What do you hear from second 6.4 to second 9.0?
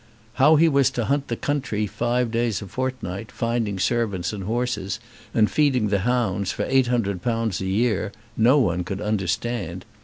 for eight hundred pounds a year, no one could